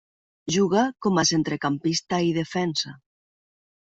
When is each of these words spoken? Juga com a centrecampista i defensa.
Juga 0.53 0.85
com 1.07 1.21
a 1.21 1.25
centrecampista 1.31 2.23
i 2.29 2.33
defensa. 2.39 2.95